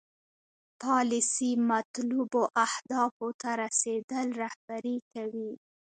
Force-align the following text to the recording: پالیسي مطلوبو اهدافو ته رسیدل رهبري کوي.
پالیسي 0.83 1.51
مطلوبو 1.71 2.41
اهدافو 2.65 3.27
ته 3.41 3.49
رسیدل 3.63 4.27
رهبري 4.43 4.97
کوي. 5.11 5.51